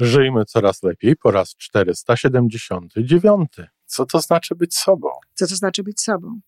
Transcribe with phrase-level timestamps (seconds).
[0.00, 3.50] Żyjmy coraz lepiej po raz 479.
[3.86, 5.08] Co to znaczy być sobą?
[5.34, 6.40] Co to znaczy być sobą?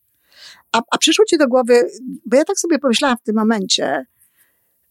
[0.72, 1.90] A, a przyszło ci do głowy,
[2.26, 4.04] bo ja tak sobie pomyślałam w tym momencie,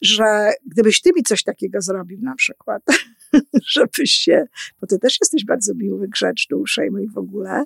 [0.02, 2.84] że gdybyś ty mi coś takiego zrobił na przykład,
[3.76, 4.46] żebyś się,
[4.82, 7.64] bo ty też jesteś bardzo miły, grzeczny, uprzejmy i w ogóle,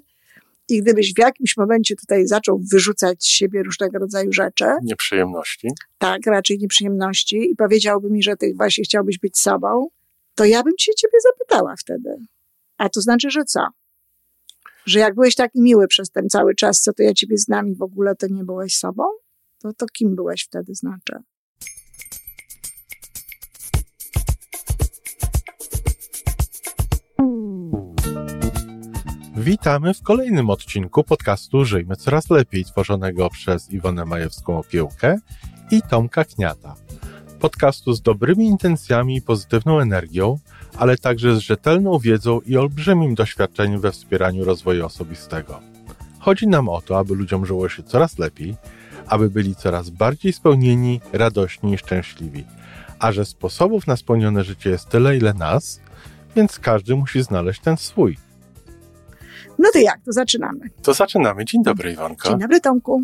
[0.70, 4.66] i gdybyś w jakimś momencie tutaj zaczął wyrzucać z siebie różnego rodzaju rzeczy.
[4.84, 5.68] Nieprzyjemności.
[5.98, 9.88] Tak, raczej nieprzyjemności i powiedziałby mi, że ty właśnie chciałbyś być sobą,
[10.36, 12.16] to ja bym się ciebie zapytała wtedy.
[12.78, 13.68] A to znaczy, że co?
[14.86, 17.76] Że jak byłeś taki miły przez ten cały czas, co to ja ciebie z nami
[17.76, 19.04] w ogóle, to nie byłeś sobą?
[19.60, 21.14] To, to kim byłeś wtedy, znaczy?
[29.38, 35.20] Witamy w kolejnym odcinku podcastu Żyjmy Coraz Lepiej, tworzonego przez Iwonę Majewską Opiełkę
[35.72, 36.76] i Tomka Kniata.
[37.44, 40.40] Podcastu z dobrymi intencjami i pozytywną energią,
[40.78, 45.60] ale także z rzetelną wiedzą i olbrzymim doświadczeniem we wspieraniu rozwoju osobistego.
[46.20, 48.56] Chodzi nam o to, aby ludziom żyło się coraz lepiej,
[49.08, 52.46] aby byli coraz bardziej spełnieni, radośni i szczęśliwi.
[53.00, 55.82] A że sposobów na spełnione życie jest tyle, ile nas,
[56.36, 58.18] więc każdy musi znaleźć ten swój.
[59.60, 60.70] No to jak, to zaczynamy.
[60.84, 61.46] To zaczynamy.
[61.46, 62.30] Dzień dobry, Iwonko.
[62.30, 63.04] Dzień dobry, Tomku.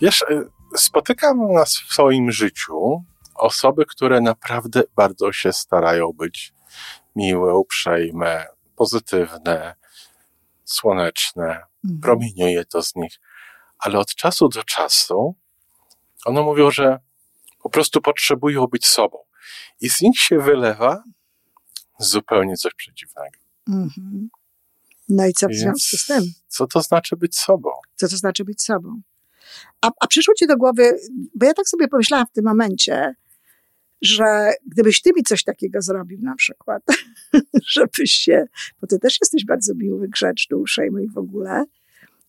[0.00, 3.04] Wiesz, y, spotykam nas w swoim życiu
[3.36, 6.54] osoby, które naprawdę bardzo się starają być
[7.16, 9.74] miłe, uprzejme, pozytywne,
[10.64, 11.62] słoneczne.
[11.84, 12.00] Mhm.
[12.02, 13.20] Promieniuje to z nich.
[13.78, 15.34] Ale od czasu do czasu
[16.24, 16.98] one mówią, że
[17.62, 19.18] po prostu potrzebują być sobą.
[19.80, 21.02] I z nich się wylewa
[21.98, 23.38] zupełnie coś przeciwnego.
[23.68, 24.28] Mhm.
[25.08, 26.24] No i co w Więc związku z tym?
[26.48, 27.70] Co to znaczy być sobą?
[27.94, 29.00] Co to znaczy być sobą?
[29.80, 30.98] A, a przyszło ci do głowy,
[31.34, 33.14] bo ja tak sobie pomyślałam w tym momencie,
[34.02, 36.82] że gdybyś ty mi coś takiego zrobił na przykład,
[37.74, 38.44] żebyś się,
[38.80, 41.64] bo ty też jesteś bardzo miły, grzeczny, uprzejmy i w ogóle,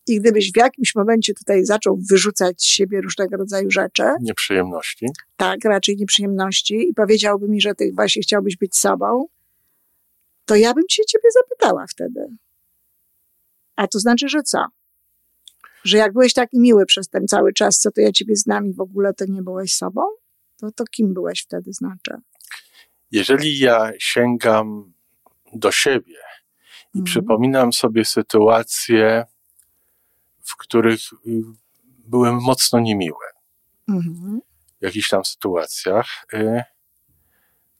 [0.08, 4.02] i gdybyś w jakimś momencie tutaj zaczął wyrzucać z siebie różnego rodzaju rzeczy.
[4.20, 5.06] Nieprzyjemności.
[5.36, 9.26] Tak, raczej nieprzyjemności i powiedziałby mi, że ty właśnie chciałbyś być sobą,
[10.44, 12.20] to ja bym się ciebie zapytała wtedy.
[13.76, 14.64] A to znaczy, że co?
[15.84, 18.74] Że jak byłeś taki miły przez ten cały czas, co to ja ciebie z nami
[18.74, 20.00] w ogóle, to nie byłeś sobą?
[20.60, 22.14] To, to kim byłeś wtedy, znaczy?
[23.10, 24.92] Jeżeli ja sięgam
[25.54, 26.18] do siebie
[26.94, 27.04] i mhm.
[27.04, 29.24] przypominam sobie sytuacje,
[30.44, 31.42] w których y,
[31.98, 33.24] byłem mocno niemiły,
[33.88, 34.40] mhm.
[34.80, 36.62] w jakichś tam sytuacjach, y,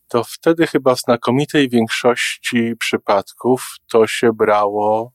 [0.09, 5.13] to wtedy chyba w znakomitej większości przypadków to się brało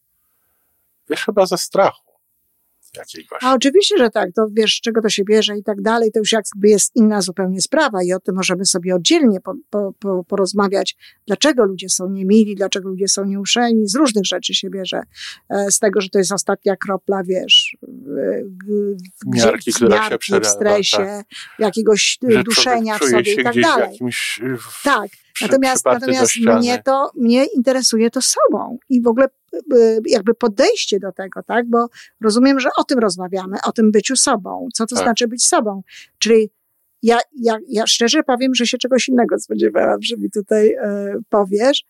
[1.10, 2.13] wiesz, chyba ze strachu
[2.98, 3.44] jakiegoś.
[3.44, 6.20] A oczywiście, że tak, to wiesz, z czego to się bierze i tak dalej, to
[6.20, 10.24] już jakby jest inna zupełnie sprawa i o tym możemy sobie oddzielnie po, po, po,
[10.24, 10.96] porozmawiać,
[11.28, 15.02] dlaczego ludzie są niemili, dlaczego ludzie są nieuprzejmi, z różnych rzeczy się bierze,
[15.50, 17.78] e, z tego, że to jest ostatnia kropla, wiesz,
[19.26, 21.26] miarki, w, która się przelewa, w stresie, tak.
[21.60, 23.92] jakiegoś że duszenia w sobie i tak dalej.
[23.92, 24.84] Jakimś, w,
[25.40, 29.28] tak, natomiast, natomiast mnie to, mnie interesuje to sobą i w ogóle
[29.74, 31.70] Y, jakby podejście do tego, tak?
[31.70, 31.88] Bo
[32.22, 34.68] rozumiem, że o tym rozmawiamy, o tym byciu sobą.
[34.74, 35.04] Co to tak.
[35.04, 35.84] znaczy być sobą?
[36.20, 36.50] Czyli
[37.04, 41.84] ja, ja, ja szczerze powiem, że się czegoś innego spodziewałam, że mi tutaj e, powiesz.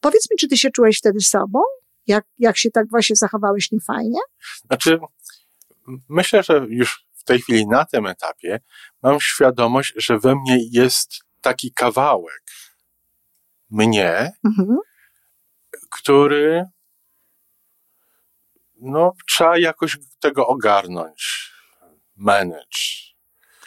[0.00, 1.60] Powiedz mi, czy ty się czułeś wtedy sobą?
[2.06, 4.18] Jak, jak się tak właśnie zachowałeś niefajnie?
[4.66, 4.98] Znaczy,
[6.08, 8.60] myślę, że już w tej chwili na tym etapie
[9.02, 12.42] mam świadomość, że we mnie jest taki kawałek
[13.70, 14.78] mnie, mhm.
[15.90, 16.64] który
[18.80, 21.50] no, trzeba jakoś tego ogarnąć,
[22.16, 23.10] manage.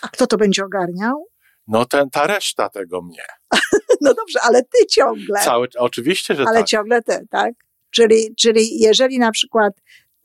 [0.01, 1.27] A kto to będzie ogarniał?
[1.67, 3.25] No ten, ta reszta tego mnie.
[4.01, 5.39] no dobrze, ale ty ciągle.
[5.43, 6.67] Cały, oczywiście, że ale tak.
[6.67, 7.53] ciągle ty, tak?
[7.89, 9.73] Czyli, czyli jeżeli na przykład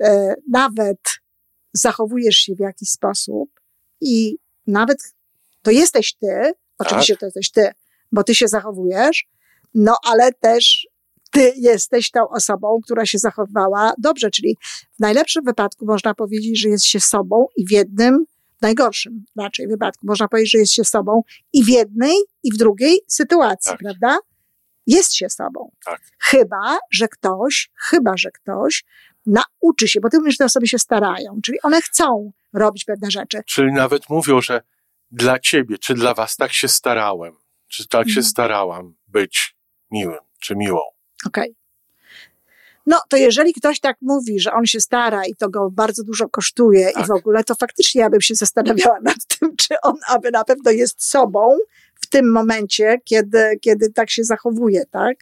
[0.03, 0.99] e, nawet
[1.73, 3.51] zachowujesz się w jakiś sposób
[4.01, 5.15] i nawet
[5.63, 7.21] to jesteś ty, oczywiście tak.
[7.21, 7.71] to jesteś ty,
[8.13, 9.27] bo ty się zachowujesz,
[9.75, 10.89] no ale też
[11.31, 14.57] ty jesteś tą osobą, która się zachowywała dobrze, czyli
[14.97, 18.25] w najlepszym wypadku można powiedzieć, że jest się sobą i w jednym,
[18.59, 21.23] w najgorszym raczej wypadku można powiedzieć, że jest się sobą
[21.53, 23.79] i w jednej, i w drugiej sytuacji, tak.
[23.79, 24.19] prawda?
[24.87, 25.71] Jest się sobą.
[25.85, 26.01] Tak.
[26.19, 28.85] Chyba, że ktoś, chyba, że ktoś
[29.27, 33.11] nauczy się, bo ty mówisz, że te osoby się starają, czyli one chcą robić pewne
[33.11, 33.41] rzeczy.
[33.47, 34.63] Czyli nawet mówią, że
[35.11, 37.35] dla ciebie, czy dla was tak się starałem,
[37.69, 38.27] czy tak się mhm.
[38.27, 39.58] starałam być
[39.91, 40.81] miłym, czy miłą.
[41.27, 41.51] Okej.
[41.51, 41.55] Okay.
[42.87, 46.29] No, to jeżeli ktoś tak mówi, że on się stara i to go bardzo dużo
[46.29, 47.05] kosztuje tak.
[47.05, 50.45] i w ogóle, to faktycznie ja bym się zastanawiała nad tym, czy on aby na
[50.45, 51.57] pewno jest sobą
[52.01, 55.17] w w tym momencie, kiedy, kiedy tak się zachowuje, tak?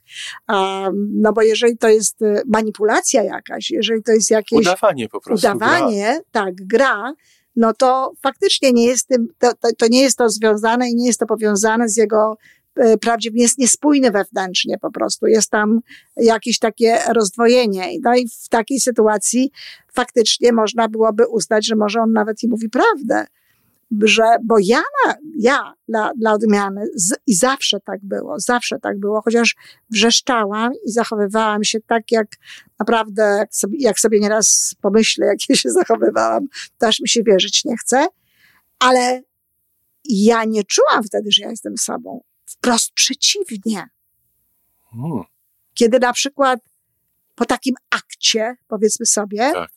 [0.48, 4.58] Um, no bo jeżeli to jest y, manipulacja jakaś, jeżeli to jest jakieś...
[4.58, 5.46] Udawanie po prostu.
[5.46, 6.44] Udawanie, gra.
[6.44, 7.12] tak, gra,
[7.56, 11.06] no to faktycznie nie jest tym, to, to, to nie jest to związane i nie
[11.06, 12.36] jest to powiązane z jego
[12.76, 15.26] e, prawdziwym, jest niespójny wewnętrznie po prostu.
[15.26, 15.80] Jest tam
[16.16, 17.88] jakieś takie rozdwojenie.
[18.02, 19.50] No i w takiej sytuacji
[19.94, 23.26] faktycznie można byłoby uznać, że może on nawet i mówi prawdę
[24.04, 24.82] że, bo ja,
[25.38, 29.56] ja dla, dla odmiany z, i zawsze tak było, zawsze tak było, chociaż
[29.90, 32.26] wrzeszczałam i zachowywałam się tak, jak
[32.78, 36.46] naprawdę, jak sobie, jak sobie nieraz pomyślę, jak ja się zachowywałam,
[36.78, 38.06] to aż mi się wierzyć nie chce,
[38.78, 39.22] ale
[40.04, 42.20] ja nie czułam wtedy, że ja jestem sobą.
[42.46, 43.88] Wprost przeciwnie.
[44.90, 45.24] Hmm.
[45.74, 46.60] Kiedy na przykład
[47.34, 49.70] po takim akcie, powiedzmy sobie, tak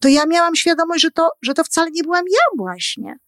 [0.00, 3.18] to ja miałam świadomość, że to, że to wcale nie byłam ja właśnie.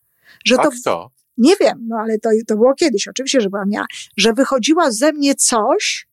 [0.44, 1.11] Że A to, kto?
[1.38, 3.85] Nie wiem, no ale to, to było kiedyś, oczywiście, że byłam ja,
[4.17, 6.08] że wychodziła ze mnie coś,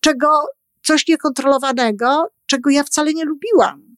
[0.00, 0.46] czego,
[0.82, 3.89] coś niekontrolowanego, czego ja wcale nie lubiłam.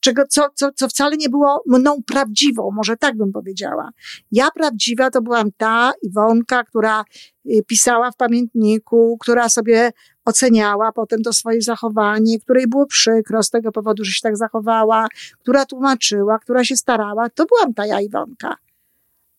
[0.00, 3.90] Czego, co, co, co wcale nie było mną prawdziwą, może tak bym powiedziała.
[4.32, 7.04] Ja prawdziwa to byłam ta Iwonka, która
[7.46, 9.92] y, pisała w pamiętniku, która sobie
[10.24, 15.06] oceniała potem to swoje zachowanie, której było przykro z tego powodu, że się tak zachowała,
[15.38, 17.30] która tłumaczyła, która się starała.
[17.30, 18.56] To byłam ta ja Iwonka.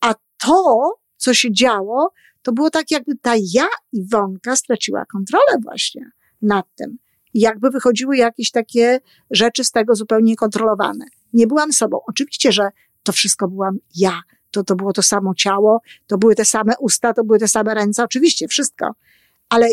[0.02, 6.12] A to, co się działo, to było tak, jakby ta ja Iwonka straciła kontrolę właśnie
[6.42, 6.98] nad tym
[7.34, 9.00] jakby wychodziły jakieś takie
[9.32, 11.06] rzeczy z tego zupełnie kontrolowane.
[11.34, 12.00] Nie byłam sobą.
[12.08, 12.70] Oczywiście, że
[13.04, 14.22] to wszystko byłam ja.
[14.52, 17.74] To, to było to samo ciało, to były te same usta, to były te same
[17.74, 18.92] ręce, oczywiście, wszystko.
[19.50, 19.70] Ale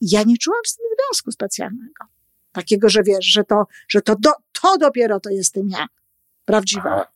[0.00, 2.04] ja nie czułam z tym związku specjalnego.
[2.52, 5.86] Takiego, że wiesz, że to, że to, do, to dopiero to jestem ja.
[6.44, 7.06] Prawdziwa.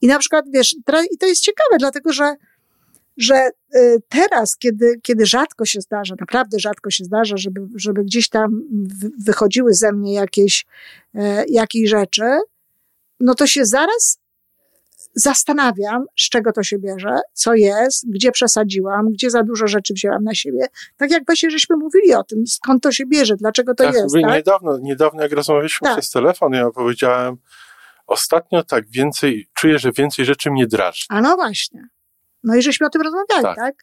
[0.00, 0.76] I na przykład, wiesz,
[1.12, 2.34] i to jest ciekawe, dlatego że
[3.18, 8.28] że y, teraz, kiedy, kiedy rzadko się zdarza, naprawdę rzadko się zdarza, żeby, żeby gdzieś
[8.28, 8.62] tam
[9.26, 10.66] wychodziły ze mnie jakieś,
[11.14, 12.24] e, jakieś rzeczy,
[13.20, 14.18] no to się zaraz
[15.14, 20.24] zastanawiam, z czego to się bierze, co jest, gdzie przesadziłam, gdzie za dużo rzeczy wzięłam
[20.24, 20.66] na siebie.
[20.96, 24.14] Tak jak właśnie żeśmy mówili o tym, skąd to się bierze, dlaczego to tak, jest.
[24.22, 24.32] Tak?
[24.34, 25.98] Niedawno, niedawno, jak rozmawialiśmy tak.
[25.98, 27.36] przez telefon, ja powiedziałem,
[28.06, 31.06] ostatnio tak więcej, czuję, że więcej rzeczy mnie drażni.
[31.08, 31.88] A no właśnie.
[32.44, 33.56] No i żeśmy o tym rozmawiali, tak.
[33.56, 33.74] tak?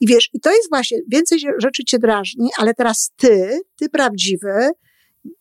[0.00, 4.70] I wiesz, i to jest właśnie, więcej rzeczy cię drażni, ale teraz ty, ty prawdziwy,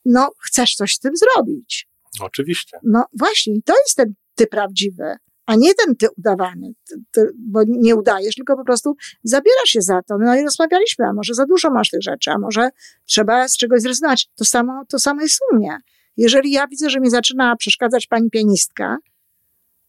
[0.06, 1.88] no chcesz coś z tym zrobić.
[2.19, 2.78] Oczywiście.
[2.84, 5.16] No właśnie, i to jest ten ty prawdziwy,
[5.46, 9.81] a nie ten ty udawany, ty, ty, bo nie udajesz, tylko po prostu zabierasz się
[9.81, 10.18] za to.
[10.18, 12.69] No i rozmawialiśmy, a może za dużo masz tych rzeczy, a może
[13.06, 14.30] trzeba z czegoś zrezygnować.
[14.36, 15.78] To samo, to samo jest u mnie.
[16.18, 18.98] Jeżeli ja widzę, że mi zaczyna przeszkadzać pani pianistka,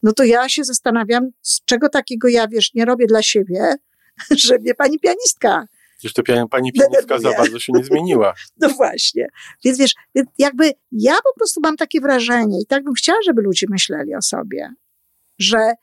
[0.03, 3.75] no to ja się zastanawiam, z czego takiego ja, wiesz, nie robię dla siebie,
[4.45, 5.65] że mnie pani pianistka.
[5.97, 8.33] Przecież to pani pianistka za bardzo się nie zmieniła.
[8.61, 9.27] No właśnie.
[9.65, 9.93] Więc wiesz,
[10.37, 14.21] jakby ja po prostu mam takie wrażenie i tak bym chciała, żeby ludzie myśleli o
[14.21, 14.73] sobie,
[15.39, 15.73] że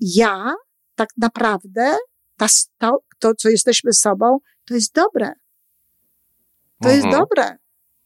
[0.00, 0.54] ja
[0.94, 1.96] tak naprawdę
[2.36, 2.46] ta,
[2.78, 5.32] to, to, co jesteśmy sobą, to jest dobre.
[6.82, 6.96] To mhm.
[6.96, 7.56] jest dobre.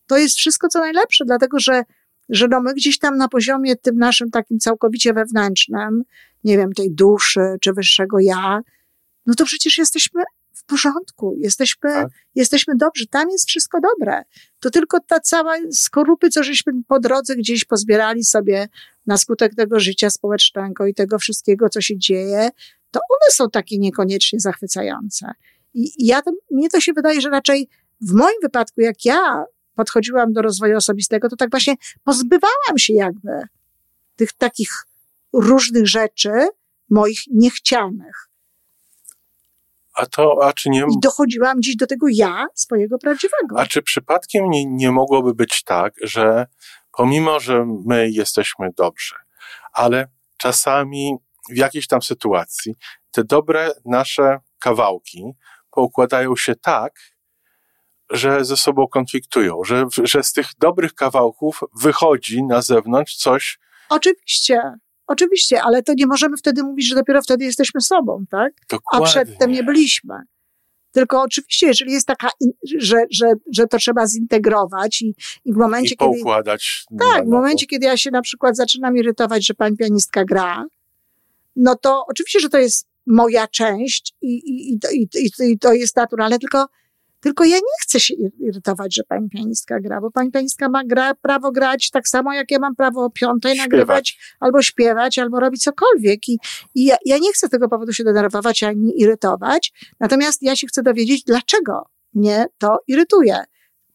[0.06, 1.82] To jest wszystko, co najlepsze, dlatego że
[2.28, 6.02] że no my gdzieś tam na poziomie tym naszym takim całkowicie wewnętrznym,
[6.44, 8.60] nie wiem, tej duszy czy wyższego ja,
[9.26, 10.22] no to przecież jesteśmy
[10.52, 12.08] w porządku, jesteśmy, tak.
[12.34, 14.22] jesteśmy dobrzy, tam jest wszystko dobre.
[14.60, 18.68] To tylko ta cała skorupy, co żeśmy po drodze gdzieś pozbierali sobie
[19.06, 22.48] na skutek tego życia społecznego i tego wszystkiego, co się dzieje,
[22.90, 25.26] to one są takie niekoniecznie zachwycające.
[25.74, 27.68] I, i ja to, mnie to się wydaje, że raczej
[28.00, 31.74] w moim wypadku, jak ja podchodziłam do rozwoju osobistego, to tak właśnie
[32.04, 33.30] pozbywałam się jakby
[34.16, 34.70] tych takich
[35.32, 36.30] różnych rzeczy
[36.90, 38.28] moich niechcianych.
[39.94, 40.80] A to, a czy nie...
[40.80, 43.58] I dochodziłam dziś do tego ja, swojego prawdziwego.
[43.58, 46.46] A czy przypadkiem nie, nie mogłoby być tak, że
[46.92, 49.14] pomimo, że my jesteśmy dobrzy,
[49.72, 51.16] ale czasami
[51.50, 52.74] w jakiejś tam sytuacji
[53.10, 55.32] te dobre nasze kawałki
[55.70, 56.92] poukładają się tak,
[58.12, 63.58] że ze sobą konfliktują, że, że z tych dobrych kawałków wychodzi na zewnątrz coś.
[63.88, 64.60] Oczywiście,
[65.06, 68.52] oczywiście, ale to nie możemy wtedy mówić, że dopiero wtedy jesteśmy sobą, tak?
[68.70, 69.06] Dokładnie.
[69.06, 70.14] A przedtem nie byliśmy.
[70.92, 72.28] Tylko oczywiście, jeżeli jest taka,
[72.78, 75.14] że, że, że to trzeba zintegrować i,
[75.44, 77.04] i w momencie, I poukładać kiedy.
[77.04, 80.64] Tak, w momencie, kiedy ja się na przykład zaczynam irytować, że pani pianistka gra,
[81.56, 85.96] no to oczywiście, że to jest moja część i, i, i, i, i to jest
[85.96, 86.66] naturalne, tylko
[87.22, 91.14] Tylko ja nie chcę się irytować, że pani pianistka gra, bo pani pianistka ma gra,
[91.14, 93.70] prawo grać tak samo, jak ja mam prawo o piątej śpiewać.
[93.70, 96.28] nagrywać, albo śpiewać, albo robić cokolwiek.
[96.28, 96.38] I,
[96.74, 99.72] i ja, ja nie chcę z tego powodu się denerwować ani irytować.
[100.00, 103.44] Natomiast ja się chcę dowiedzieć, dlaczego mnie to irytuje.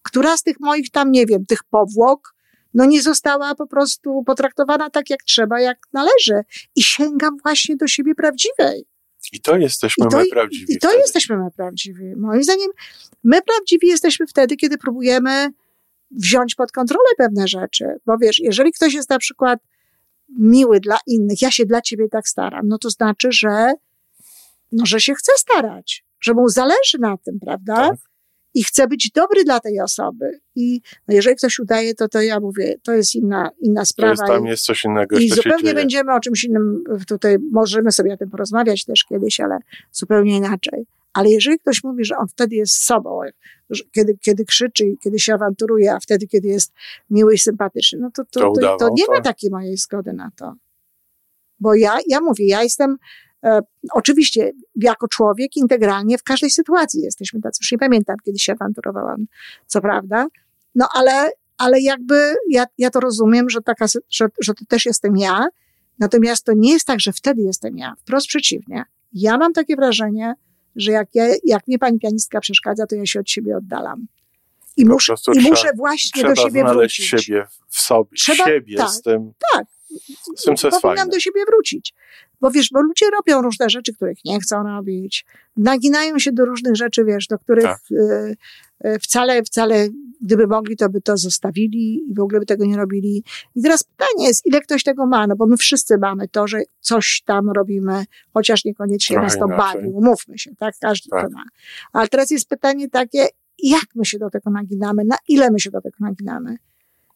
[0.01, 2.35] Która z tych moich tam, nie wiem, tych powłok,
[2.73, 6.41] no nie została po prostu potraktowana tak, jak trzeba, jak należy.
[6.75, 8.85] I sięgam właśnie do siebie prawdziwej.
[9.33, 10.73] I to jesteśmy I to, my prawdziwi.
[10.73, 11.01] I to wtedy.
[11.01, 12.15] jesteśmy my prawdziwi.
[12.15, 12.69] Moim zdaniem,
[13.23, 15.49] my prawdziwi jesteśmy wtedy, kiedy próbujemy
[16.11, 17.85] wziąć pod kontrolę pewne rzeczy.
[18.05, 19.59] Bo wiesz, jeżeli ktoś jest na przykład
[20.39, 23.73] miły dla innych, ja się dla ciebie tak staram, no to znaczy, że,
[24.71, 27.75] no, że się chce starać, że mu zależy na tym, prawda?
[27.75, 27.97] Tak
[28.53, 30.39] i chcę być dobry dla tej osoby.
[30.55, 34.15] I no jeżeli ktoś udaje, to, to ja mówię, to jest inna, inna sprawa.
[34.15, 35.17] To jest, tam jest coś innego.
[35.17, 39.57] I zupełnie będziemy o czymś innym tutaj, możemy sobie o tym porozmawiać też kiedyś, ale
[39.91, 40.85] zupełnie inaczej.
[41.13, 43.19] Ale jeżeli ktoś mówi, że on wtedy jest sobą,
[43.91, 46.73] kiedy, kiedy krzyczy i kiedy się awanturuje, a wtedy, kiedy jest
[47.09, 50.31] miły i sympatyczny, no to, to, to, to, to nie ma takiej mojej zgody na
[50.35, 50.53] to.
[51.59, 52.97] Bo ja, ja mówię, ja jestem
[53.91, 57.59] oczywiście, jako człowiek, integralnie w każdej sytuacji jesteśmy tacy.
[57.61, 59.25] Już nie pamiętam, kiedy się awanturowałam,
[59.67, 60.27] co prawda.
[60.75, 65.17] No ale, ale jakby ja, ja to rozumiem, że, taka, że, że to też jestem
[65.17, 65.47] ja.
[65.99, 67.93] Natomiast to nie jest tak, że wtedy jestem ja.
[67.99, 68.83] Wprost przeciwnie.
[69.13, 70.33] Ja mam takie wrażenie,
[70.75, 74.07] że jak, ja, jak mnie pani pianistka przeszkadza, to ja się od siebie oddalam.
[74.77, 77.05] I, muszę, i muszę właśnie do siebie wrócić.
[77.05, 79.33] siebie w sobie, trzeba, siebie tak, z tym.
[79.53, 79.65] Tak,
[80.35, 81.93] z tym, co powinnam do siebie wrócić.
[82.41, 85.25] Bo wiesz, bo ludzie robią różne rzeczy, których nie chcą robić.
[85.57, 87.79] Naginają się do różnych rzeczy, wiesz, do których tak.
[87.91, 88.35] y,
[88.85, 89.87] y, wcale, wcale,
[90.21, 93.23] gdyby mogli, to by to zostawili i w ogóle by tego nie robili.
[93.55, 95.27] I teraz pytanie jest, ile ktoś tego ma?
[95.27, 99.45] No bo my wszyscy mamy to, że coś tam robimy, chociaż niekoniecznie Trochę nas to
[99.45, 99.81] inaczej.
[99.81, 99.93] bawi.
[99.93, 100.75] Umówmy się, tak?
[100.81, 101.23] Każdy tak.
[101.25, 101.43] to ma.
[101.93, 103.27] Ale teraz jest pytanie takie,
[103.63, 105.03] jak my się do tego naginamy?
[105.05, 106.57] Na ile my się do tego naginamy?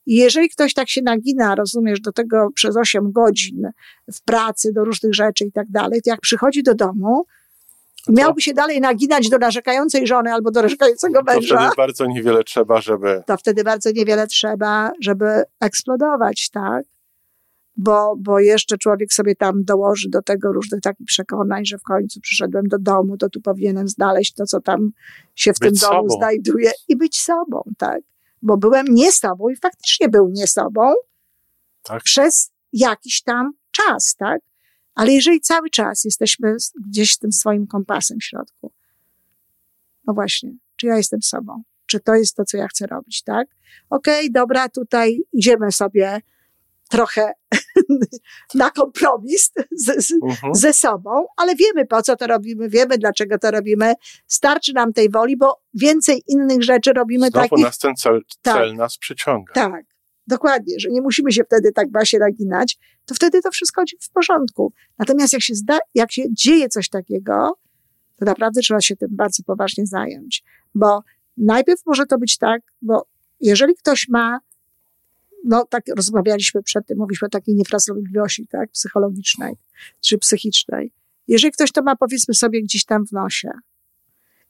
[0.06, 3.70] I jeżeli ktoś tak się nagina, rozumiesz, do tego przez 8 godzin
[4.14, 7.26] w pracy, do różnych rzeczy i tak dalej, to jak przychodzi do domu,
[8.10, 11.56] miałby się dalej naginać do narzekającej żony albo do narzekającego męża.
[11.56, 13.24] To wtedy bardzo niewiele trzeba, żeby...
[13.28, 16.86] To wtedy bardzo niewiele trzeba, żeby eksplodować, tak?
[17.78, 22.20] Bo, bo jeszcze człowiek sobie tam dołoży do tego różnych takich przekonań, że w końcu
[22.20, 24.92] przyszedłem do domu, to tu powinienem znaleźć to, co tam
[25.36, 25.96] się w być tym sobą.
[25.96, 28.02] domu znajduje i być sobą, tak?
[28.42, 30.94] Bo byłem nie sobą i faktycznie był nie sobą
[31.84, 32.04] tak.
[32.04, 34.42] przez jakiś tam czas, tak?
[34.96, 36.56] Ale jeżeli cały czas jesteśmy
[36.88, 38.74] gdzieś tym swoim kompasem w środku,
[40.08, 41.64] no właśnie, czy ja jestem sobą?
[41.86, 43.48] Czy to jest to, co ja chcę robić, tak?
[43.90, 46.22] Okej, okay, dobra, tutaj idziemy sobie
[46.92, 47.34] trochę
[48.56, 50.54] na kompromis z, z, uh-huh.
[50.54, 53.94] ze sobą, ale wiemy po co to robimy, wiemy dlaczego to robimy.
[54.28, 57.66] Starczy nam tej woli, bo więcej innych rzeczy robimy Znowu takich.
[57.66, 59.54] nas ten cel, tak, cel nas przyciąga.
[59.54, 59.86] Tak,
[60.28, 64.10] dokładnie, że nie musimy się wtedy tak właśnie naginać, to wtedy to wszystko chodzi w
[64.10, 64.74] porządku.
[64.98, 67.58] Natomiast jak się, zda, jak się dzieje coś takiego,
[68.16, 70.44] to naprawdę trzeba się tym bardzo poważnie zająć,
[70.76, 71.04] bo
[71.38, 73.06] najpierw może to być tak, bo
[73.40, 74.40] jeżeli ktoś ma
[75.44, 79.54] no tak rozmawialiśmy przed tym, mówiliśmy o takiej niefrasobliwości, tak, psychologicznej
[80.02, 80.94] czy psychicznej.
[81.28, 83.52] Jeżeli ktoś to ma, powiedzmy sobie, gdzieś tam w nosie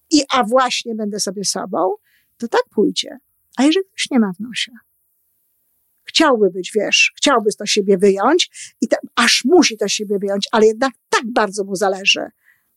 [0.10, 1.96] i a właśnie będę sobie sobą,
[2.38, 3.18] to tak pójdzie.
[3.58, 4.72] A jeżeli ktoś nie ma w nosie,
[6.04, 10.94] chciałby być, wiesz, chciałby to siebie wyjąć i aż musi to siebie wyjąć, ale jednak
[11.10, 12.26] tak bardzo mu zależy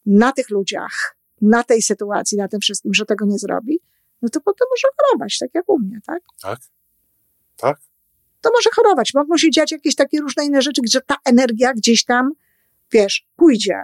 [0.06, 3.80] na tych ludziach, na tej sytuacji, na tym wszystkim, że tego nie zrobi,
[4.23, 6.23] no to potem może chorować, tak jak u mnie, tak?
[6.42, 6.61] Tak.
[7.56, 7.80] Tak
[8.45, 9.15] to może chorować.
[9.15, 12.31] Mogą się dziać jakieś takie różne inne rzeczy, gdzie ta energia gdzieś tam,
[12.93, 13.83] wiesz, pójdzie.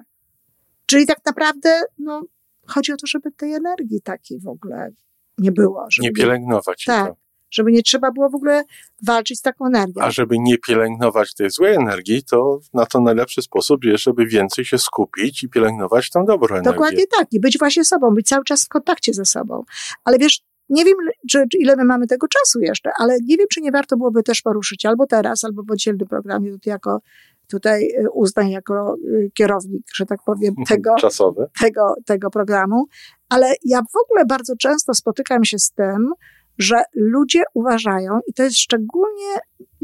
[0.86, 2.22] Czyli tak naprawdę, no,
[2.66, 4.90] chodzi o to, żeby tej energii takiej w ogóle
[5.38, 5.86] nie było.
[5.90, 6.84] Żeby nie pielęgnować.
[6.84, 7.12] Tak.
[7.50, 8.64] Żeby nie trzeba było w ogóle
[9.06, 10.02] walczyć z taką energią.
[10.02, 14.64] A żeby nie pielęgnować tej złej energii, to na to najlepszy sposób jest, żeby więcej
[14.64, 16.70] się skupić i pielęgnować tą dobrą energię.
[16.70, 17.32] Dokładnie tak.
[17.32, 19.64] I być właśnie sobą, być cały czas w kontakcie ze sobą.
[20.04, 20.40] Ale wiesz,
[20.70, 20.94] nie wiem,
[21.30, 24.22] czy, czy, ile my mamy tego czasu jeszcze, ale nie wiem, czy nie warto byłoby
[24.22, 27.00] też poruszyć albo teraz, albo w oddzielnym programie, jako
[27.50, 30.94] tutaj y, uznań jako y, kierownik, że tak powiem, tego,
[31.60, 32.86] tego, tego programu.
[33.28, 36.12] Ale ja w ogóle bardzo często spotykam się z tym,
[36.58, 39.34] że ludzie uważają, i to jest szczególnie,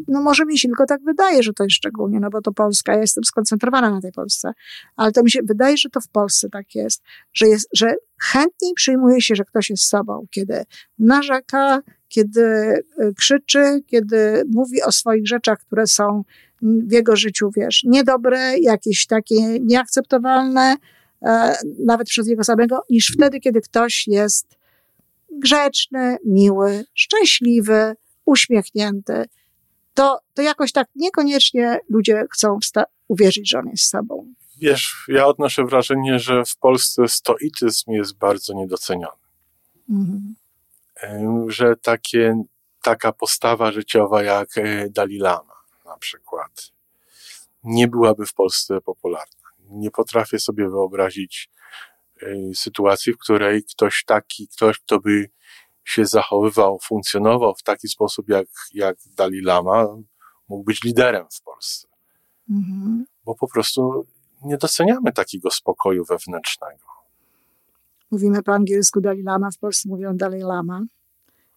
[0.08, 2.94] no może mi się tylko tak wydaje, że to jest szczególnie, no bo to Polska,
[2.94, 4.52] ja jestem skoncentrowana na tej Polsce,
[4.96, 7.02] ale to mi się wydaje, że to w Polsce tak jest,
[7.34, 10.64] że, jest, że chętniej przyjmuje się, że ktoś jest sobą, kiedy
[10.98, 12.84] narzeka, kiedy y,
[13.16, 16.22] krzyczy, kiedy mówi o swoich rzeczach, które są
[16.62, 20.76] w jego życiu, wiesz, niedobre, jakieś takie nieakceptowalne,
[21.22, 24.46] e, nawet przez jego samego, niż wtedy, kiedy ktoś jest
[25.38, 29.24] grzeczny, miły, szczęśliwy, uśmiechnięty,
[29.94, 32.58] to, to jakoś tak niekoniecznie ludzie chcą
[33.08, 34.34] uwierzyć, że on jest sobą.
[34.60, 39.22] Wiesz, ja odnoszę wrażenie, że w Polsce stoicyzm jest bardzo niedoceniony.
[39.90, 40.34] Mhm.
[41.50, 42.42] Że takie,
[42.82, 46.72] taka postawa życiowa jak e, Dalai Lama na przykład
[47.64, 49.48] nie byłaby w Polsce popularna.
[49.70, 51.50] Nie potrafię sobie wyobrazić
[52.54, 55.30] sytuacji, w której ktoś taki, ktoś, kto by
[55.84, 59.86] się zachowywał, funkcjonował w taki sposób jak, jak Dalai Lama,
[60.48, 61.88] mógł być liderem w Polsce.
[62.50, 63.04] Mhm.
[63.24, 64.06] Bo po prostu
[64.42, 66.84] nie doceniamy takiego spokoju wewnętrznego.
[68.10, 70.82] Mówimy po angielsku Dalai Lama, w Polsce mówią Dalai Lama.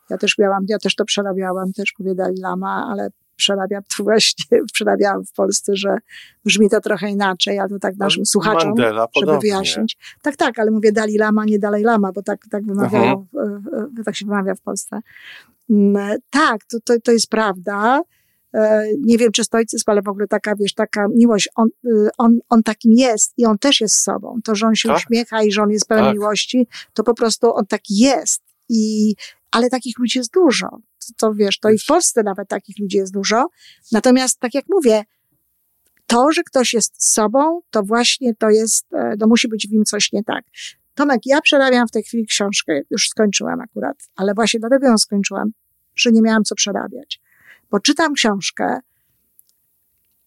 [0.10, 4.46] Ja też miałam, ja też to przerabiałam, też mówię Dalai Lama, ale przerabiam to właśnie,
[4.74, 5.98] przerabiałam w Polsce, że
[6.46, 9.98] brzmi to trochę inaczej, ale to tak naszym słuchaczom, Mandela, żeby wyjaśnić.
[10.22, 14.04] Tak, tak, ale mówię Dalai Lama, nie Dalai Lama, bo tak, tak wymawiają, uh-huh.
[14.06, 15.00] tak się wymawia w Polsce.
[15.70, 18.02] Mm, tak, to, to, to jest prawda.
[18.54, 22.40] E, nie wiem, czy stoicyzm, ale w ogóle taka, wiesz, taka miłość, on, y, on,
[22.50, 24.40] on takim jest i on też jest sobą.
[24.44, 24.98] To, że on się tak.
[24.98, 26.14] uśmiecha i że on jest pełen tak.
[26.14, 28.49] miłości, to po prostu on taki jest.
[28.70, 29.14] I,
[29.52, 30.68] ale takich ludzi jest dużo.
[30.70, 33.48] To, to wiesz, to i w Polsce nawet takich ludzi jest dużo.
[33.92, 35.04] Natomiast, tak jak mówię,
[36.08, 39.86] to, że ktoś jest sobą, to właśnie to jest, e, to musi być w nim
[39.86, 40.46] coś nie tak.
[40.96, 45.52] Tomek, ja przerabiam w tej chwili książkę, już skończyłam akurat, ale właśnie dlatego ją skończyłam,
[45.96, 47.22] że nie miałam co przerabiać
[47.72, 48.80] bo czytam książkę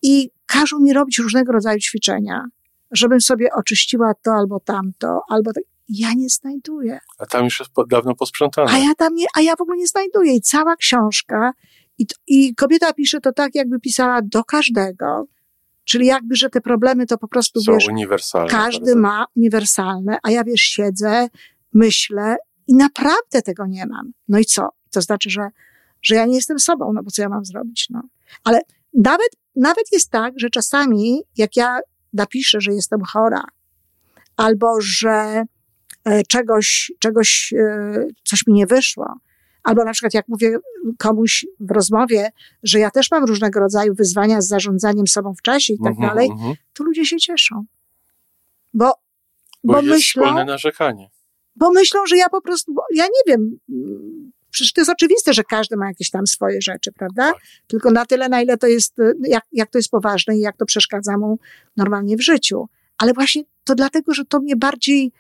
[0.03, 2.45] i każą mi robić różnego rodzaju ćwiczenia,
[2.91, 5.51] żebym sobie oczyściła to albo tamto, albo
[5.95, 6.99] Ja nie znajduję.
[7.19, 8.71] A tam już jest dawno posprzątane.
[8.73, 10.35] A ja tam nie, a ja w ogóle nie znajduję.
[10.35, 11.53] I cała książka,
[11.99, 15.27] i, i kobieta pisze to tak, jakby pisała do każdego.
[15.85, 18.51] Czyli jakby, że te problemy to po prostu, Są wiesz, uniwersalne.
[18.51, 19.01] każdy bardzo.
[19.01, 21.29] ma uniwersalne, a ja wiesz, siedzę,
[21.75, 24.13] myślę i naprawdę tego nie mam.
[24.29, 24.69] No i co?
[24.91, 25.49] To znaczy, że
[26.03, 28.03] że ja nie jestem sobą, no bo co ja mam zrobić, no.
[28.45, 28.61] Ale
[28.95, 31.79] nawet, nawet jest tak, że czasami, jak ja
[32.13, 33.45] napiszę, że jestem chora,
[34.37, 35.45] albo że
[36.29, 39.15] czegoś, czegoś, e, coś mi nie wyszło,
[39.63, 40.59] albo na przykład jak mówię
[40.99, 42.31] komuś w rozmowie,
[42.63, 46.09] że ja też mam różnego rodzaju wyzwania z zarządzaniem sobą w czasie i tak mhm,
[46.09, 46.55] dalej, mhm.
[46.75, 47.65] to ludzie się cieszą.
[48.75, 48.93] Bo,
[49.65, 51.11] bo, bo jest myślą, narzekanie.
[51.57, 53.59] Bo myślą, że ja po prostu, ja nie wiem,
[54.53, 57.33] Przecież to jest oczywiste, że każdy ma jakieś tam swoje rzeczy, prawda?
[57.33, 57.43] Tak.
[57.67, 58.97] Tylko na tyle, na ile to jest,
[59.29, 61.39] jak, jak to jest poważne i jak to przeszkadza mu
[61.77, 62.69] normalnie w życiu.
[62.99, 65.13] Ale właśnie to dlatego, że to mnie bardziej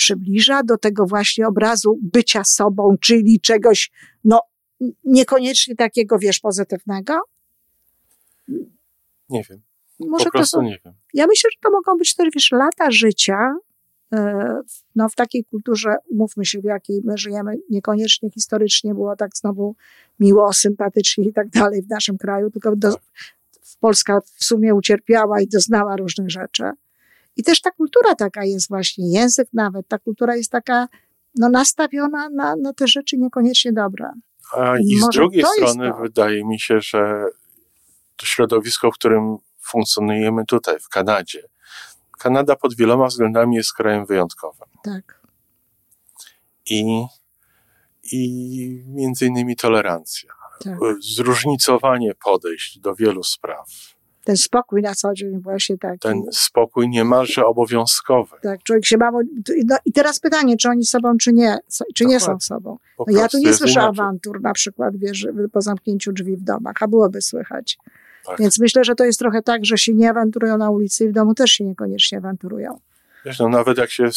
[0.00, 3.90] przybliża do tego właśnie obrazu bycia sobą, czyli czegoś,
[4.24, 4.40] no,
[5.04, 7.20] niekoniecznie takiego, wiesz, pozytywnego.
[9.28, 9.60] Nie wiem.
[10.00, 10.94] Może po prostu są, nie wiem.
[11.14, 13.54] Ja myślę, że to mogą być też, wiesz, lata życia,
[14.12, 14.60] E,
[14.96, 19.76] no, w takiej kulturze, umówmy się, w jakiej my żyjemy, niekoniecznie historycznie było tak znowu
[20.20, 22.94] miło, sympatycznie i tak dalej w naszym kraju, tylko do,
[23.80, 26.70] Polska w sumie ucierpiała i doznała różnych rzeczy.
[27.40, 30.88] I też ta kultura taka jest właśnie, język nawet, ta kultura jest taka
[31.34, 34.10] no, nastawiona na, na te rzeczy niekoniecznie dobre.
[34.56, 37.24] A i, z drugiej strony wydaje mi się, że
[38.16, 41.42] to środowisko, w którym funkcjonujemy tutaj, w Kanadzie,
[42.18, 44.68] Kanada pod wieloma względami jest krajem wyjątkowym.
[44.84, 45.20] Tak.
[46.66, 47.04] I,
[48.12, 50.32] i między innymi tolerancja,
[50.64, 50.78] tak.
[51.00, 53.68] zróżnicowanie podejść do wielu spraw.
[54.24, 55.98] Ten spokój na co dzień właśnie taki.
[55.98, 58.36] Ten spokój niemalże obowiązkowy.
[58.42, 59.10] Tak, człowiek się ma...
[59.64, 61.58] No i teraz pytanie, czy oni sobą, czy nie,
[61.94, 62.78] czy nie są sobą.
[62.98, 66.88] No ja tu nie słyszę awantur, na przykład, wiesz, po zamknięciu drzwi w domach, a
[66.88, 67.78] byłoby słychać.
[68.26, 68.38] Tak.
[68.38, 71.12] Więc myślę, że to jest trochę tak, że się nie awanturują na ulicy i w
[71.12, 72.78] domu też się niekoniecznie awanturują.
[73.24, 74.10] Wiesz, no nawet jak się,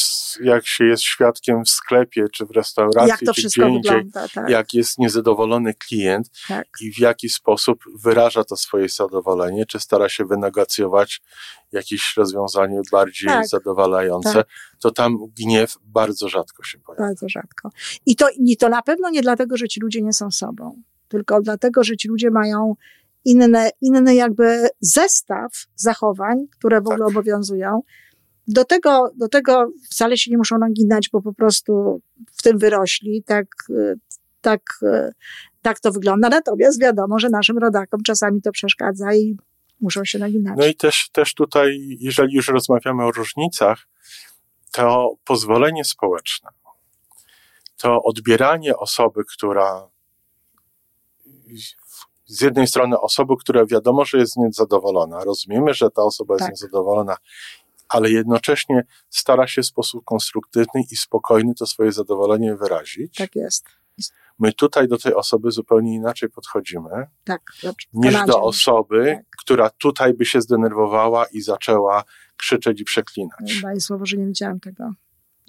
[0.43, 4.49] jak się jest świadkiem w sklepie, czy w restauracji, jak to czy gdzie indziej, tak.
[4.49, 6.67] jak jest niezadowolony klient tak.
[6.81, 11.21] i w jaki sposób wyraża to swoje zadowolenie, czy stara się wynegocjować
[11.71, 13.47] jakieś rozwiązanie bardziej tak.
[13.47, 14.47] zadowalające, tak.
[14.79, 17.05] to tam gniew bardzo rzadko się pojawia.
[17.05, 17.69] Bardzo rzadko.
[18.05, 21.41] I to, I to na pewno nie dlatego, że ci ludzie nie są sobą, tylko
[21.41, 22.75] dlatego, że ci ludzie mają
[23.25, 27.07] inne, inny jakby zestaw zachowań, które w ogóle tak.
[27.07, 27.81] obowiązują.
[28.47, 32.01] Do tego, do tego wcale się nie muszą naginać, bo po prostu
[32.37, 33.45] w tym wyrośli, tak,
[34.41, 34.61] tak,
[35.61, 36.29] tak to wygląda.
[36.29, 39.37] Natomiast wiadomo, że naszym rodakom czasami to przeszkadza i
[39.81, 40.55] muszą się naginać.
[40.57, 43.87] No i też, też tutaj, jeżeli już rozmawiamy o różnicach,
[44.71, 46.49] to pozwolenie społeczne,
[47.77, 49.89] to odbieranie osoby, która
[52.25, 56.51] z jednej strony osoby, która wiadomo, że jest niezadowolona, rozumiemy, że ta osoba jest tak.
[56.51, 57.15] niezadowolona,
[57.93, 63.15] ale jednocześnie stara się w sposób konstruktywny i spokojny to swoje zadowolenie wyrazić.
[63.15, 63.65] Tak jest.
[64.39, 66.89] My tutaj do tej osoby zupełnie inaczej podchodzimy
[67.23, 67.41] Tak,
[67.93, 69.25] niż do osoby, Tak.
[69.39, 72.03] która tutaj by się zdenerwowała i zaczęła
[72.37, 73.61] krzyczeć i przeklinać.
[73.61, 74.91] Daję słowo, że nie widziałam tego.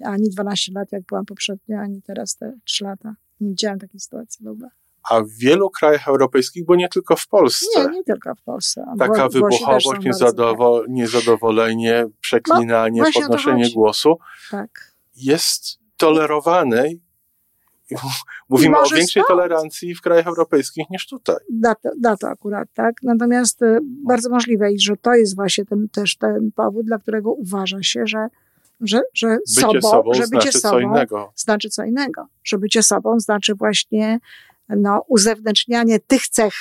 [0.03, 3.15] Ani 12 lat, jak byłam poprzednio, ani teraz te 3 lata.
[3.39, 4.69] Nie widziałam takiej sytuacji w ogóle.
[5.09, 8.85] A w wielu krajach europejskich, bo nie tylko w Polsce, Nie, nie tylko w Polsce.
[8.99, 9.87] taka są wybuchowość,
[10.87, 14.17] niezadowolenie, przeklinanie, No, podnoszenie głosu
[14.51, 14.69] Tak.
[15.15, 16.83] jest tolerowane.
[18.49, 19.27] Mówimy o większej stąd.
[19.27, 21.35] tolerancji w krajach europejskich niż tutaj.
[21.51, 22.93] Da to, to akurat, tak.
[23.03, 27.31] Natomiast y, bardzo możliwe, i że to jest właśnie ten, też ten powód, dla którego
[27.33, 28.27] uważa się, że,
[28.81, 31.31] że, że Bycie sobą, sobą że bycie znaczy sobą co innego.
[31.35, 32.27] znaczy co innego.
[32.43, 34.19] Że bycie sobą znaczy właśnie
[34.69, 36.53] no, uzewnętrznianie tych cech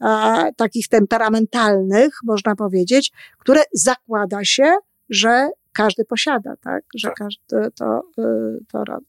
[0.00, 4.74] e, takich temperamentalnych, można powiedzieć, które zakłada się,
[5.10, 6.84] że każdy posiada, tak?
[6.94, 7.16] Że Tak.
[7.16, 9.06] każdy to, y, to robi.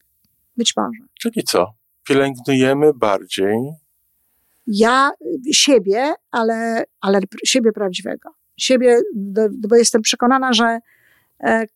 [0.56, 1.00] Być może.
[1.20, 1.74] Czyli co?
[2.08, 3.56] Pielęgnujemy bardziej
[4.66, 5.10] ja
[5.52, 8.30] siebie, ale, ale siebie prawdziwego.
[8.56, 9.00] Siebie,
[9.68, 10.78] bo jestem przekonana, że
[11.40, 11.66] e,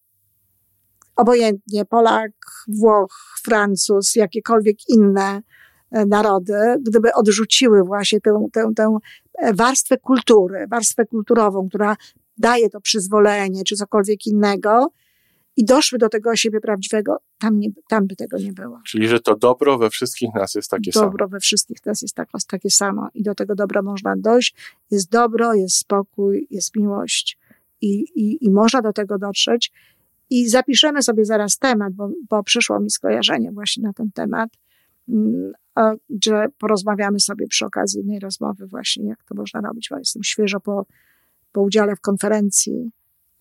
[1.17, 2.33] obojętnie Polak,
[2.69, 5.43] Włoch, Francuz, jakiekolwiek inne
[6.07, 8.99] narody, gdyby odrzuciły właśnie tę, tę, tę
[9.39, 11.97] e, warstwę kultury, warstwę kulturową, która
[12.39, 14.93] daje to przyzwolenie, czy cokolwiek innego,
[15.57, 19.21] i doszły do tego siebie prawdziwego, tam, nie, tam by tego nie było Czyli, że
[19.21, 21.07] to dobro we wszystkich nas jest takie samo.
[21.07, 24.55] dobro we wszystkich nas jest tak, takie samo i do tego dobra można dojść.
[24.91, 27.39] Jest dobro, jest spokój, jest miłość
[27.81, 29.73] i, i, i można do tego dotrzeć.
[30.31, 34.51] I zapiszemy sobie zaraz temat, bo, bo przyszło mi skojarzenie właśnie na ten temat,
[36.25, 40.61] że porozmawiamy sobie przy okazji jednej rozmowy właśnie, jak to można robić, bo jestem świeżo
[40.61, 40.87] po,
[41.53, 42.91] po udziale w konferencji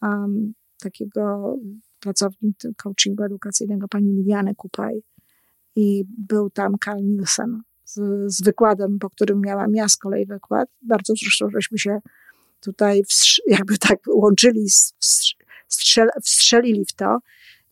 [0.02, 1.56] um, takiego
[1.99, 5.04] pracownika coachingu edukacyjnego pani Liliany Kupaj,
[5.76, 7.99] i był tam Carl Nielsen z,
[8.34, 10.69] z wykładem, po którym miałam ja z kolei wykład.
[10.82, 11.99] Bardzo zresztą, żeśmy się
[12.62, 13.04] tutaj
[13.47, 15.36] jakby tak łączyli, wstrz-
[15.71, 17.19] wstrzel- wstrzelili w to.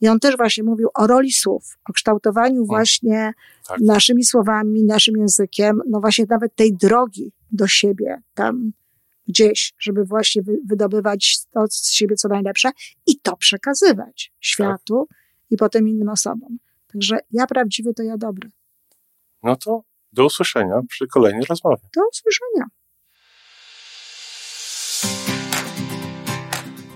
[0.02, 3.34] I on też właśnie mówił o roli słów, o kształtowaniu właśnie
[3.68, 3.80] tak.
[3.82, 8.72] naszymi słowami, naszym językiem, no właśnie nawet tej drogi do siebie tam
[9.28, 12.72] gdzieś, żeby właśnie wy- wydobywać to z siebie co najlepsze
[13.08, 15.08] i to przekazywać światu
[15.50, 16.58] i potem innym osobom.
[16.94, 18.52] Także ja prawdziwy to ja dobry.
[19.44, 19.84] No to
[20.14, 21.82] do usłyszenia przy kolejnej rozmowie.
[21.96, 22.66] Do usłyszenia.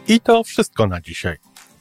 [0.07, 1.37] I to wszystko na dzisiaj.